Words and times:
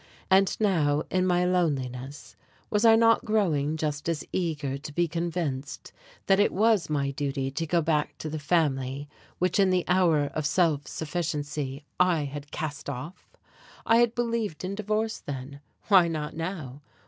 And 0.31 0.59
now, 0.59 1.03
in 1.11 1.27
my 1.27 1.45
loneliness, 1.45 2.35
was 2.71 2.83
I 2.85 2.95
not 2.95 3.23
growing 3.23 3.77
just 3.77 4.09
as 4.09 4.25
eager 4.31 4.79
to 4.79 4.91
be 4.91 5.07
convinced 5.07 5.93
that 6.25 6.39
it 6.39 6.51
was 6.51 6.89
my 6.89 7.11
duty 7.11 7.51
to 7.51 7.67
go 7.67 7.83
back 7.83 8.17
to 8.17 8.27
the 8.27 8.39
family 8.39 9.07
which 9.37 9.59
in 9.59 9.69
the 9.69 9.85
hour 9.87 10.23
of 10.23 10.47
self 10.47 10.87
sufficiency 10.87 11.85
I 11.99 12.25
had 12.25 12.49
cast 12.49 12.89
off? 12.89 13.29
I 13.85 13.97
had 13.97 14.15
believed 14.15 14.63
in 14.65 14.73
divorce 14.73 15.19
then 15.19 15.61
why 15.87 16.07
not 16.07 16.35
now? 16.35 16.81